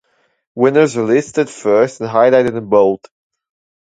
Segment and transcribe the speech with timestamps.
[0.55, 3.07] Winners are listed first and highlighted in bold.